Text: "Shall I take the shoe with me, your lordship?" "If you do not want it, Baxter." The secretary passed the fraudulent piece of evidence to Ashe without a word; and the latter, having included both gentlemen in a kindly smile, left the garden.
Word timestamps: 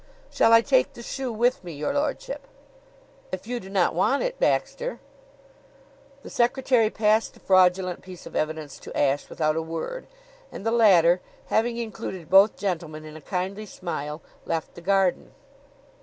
"Shall 0.31 0.51
I 0.51 0.61
take 0.61 0.93
the 0.93 1.03
shoe 1.03 1.31
with 1.31 1.63
me, 1.63 1.73
your 1.73 1.93
lordship?" 1.93 2.47
"If 3.31 3.45
you 3.45 3.59
do 3.59 3.69
not 3.69 3.93
want 3.93 4.23
it, 4.23 4.39
Baxter." 4.39 4.99
The 6.23 6.29
secretary 6.31 6.89
passed 6.89 7.35
the 7.35 7.39
fraudulent 7.39 8.01
piece 8.01 8.25
of 8.25 8.35
evidence 8.35 8.79
to 8.79 8.97
Ashe 8.97 9.29
without 9.29 9.55
a 9.55 9.61
word; 9.61 10.07
and 10.51 10.65
the 10.65 10.71
latter, 10.71 11.21
having 11.49 11.77
included 11.77 12.31
both 12.31 12.57
gentlemen 12.57 13.05
in 13.05 13.15
a 13.15 13.21
kindly 13.21 13.67
smile, 13.67 14.23
left 14.43 14.73
the 14.73 14.81
garden. 14.81 15.33